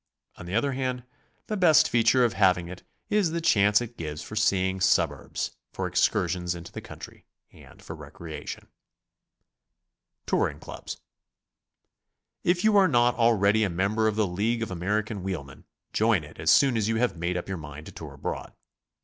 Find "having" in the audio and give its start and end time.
2.33-2.67